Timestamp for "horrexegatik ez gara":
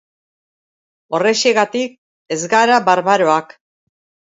1.19-2.83